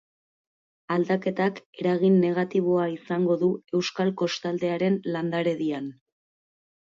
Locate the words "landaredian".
5.17-5.93